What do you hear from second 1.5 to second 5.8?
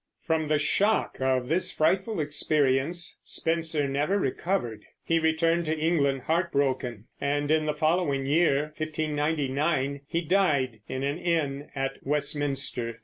frightful experience Spenser never recovered. He returned to